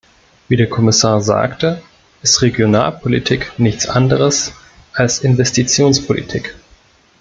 Wie 0.49 0.55
der 0.57 0.67
Kommissar 0.67 1.21
sagte, 1.21 1.79
ist 2.23 2.41
Regionalpolitik 2.41 3.51
nichts 3.59 3.87
anderes 3.87 4.51
als 4.93 5.19
Investitionspolitik. 5.19 6.55